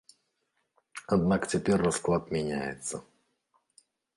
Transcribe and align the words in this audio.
Аднак 1.17 1.41
цяпер 1.53 1.77
расклад 1.89 2.23
мяняецца. 2.37 2.95